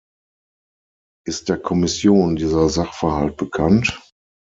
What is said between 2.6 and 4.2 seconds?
Sachverhalt bekannt?